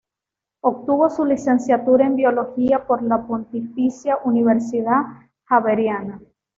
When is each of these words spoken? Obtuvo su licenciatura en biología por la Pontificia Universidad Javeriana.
Obtuvo 0.63 1.11
su 1.11 1.25
licenciatura 1.25 2.07
en 2.07 2.15
biología 2.15 2.87
por 2.87 3.03
la 3.03 3.21
Pontificia 3.27 4.17
Universidad 4.25 5.03
Javeriana. 5.45 6.19